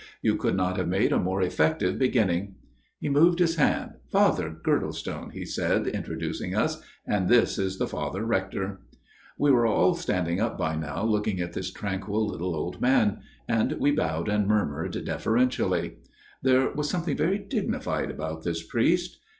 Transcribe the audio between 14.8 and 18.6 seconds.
GIRDLESTONE'S TALE 93 murmured deferentially. There was something very dignified about